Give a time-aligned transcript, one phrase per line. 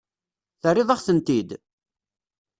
[0.61, 1.49] Terriḍ-aɣ-tent-id?